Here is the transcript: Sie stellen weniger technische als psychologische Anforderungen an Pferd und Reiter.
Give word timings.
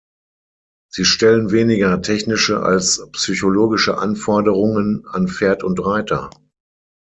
Sie 0.91 1.05
stellen 1.05 1.51
weniger 1.51 2.01
technische 2.01 2.63
als 2.63 3.07
psychologische 3.11 3.99
Anforderungen 3.99 5.05
an 5.05 5.27
Pferd 5.27 5.61
und 5.63 5.79
Reiter. 5.79 6.31